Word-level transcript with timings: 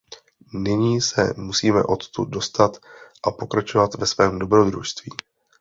Nyní 0.53 1.01
se 1.01 1.33
musí 1.37 1.71
odtud 1.71 2.25
dostat 2.25 2.77
a 3.23 3.31
pokračovat 3.31 3.95
ve 3.95 4.05
svém 4.05 4.39
dobrodružství. 4.39 5.11